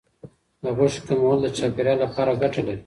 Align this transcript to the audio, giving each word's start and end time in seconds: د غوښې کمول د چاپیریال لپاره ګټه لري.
د 0.63 0.65
غوښې 0.77 1.01
کمول 1.07 1.37
د 1.41 1.47
چاپیریال 1.57 1.97
لپاره 2.03 2.39
ګټه 2.41 2.61
لري. 2.67 2.79